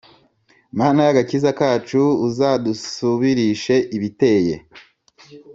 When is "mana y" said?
0.79-1.09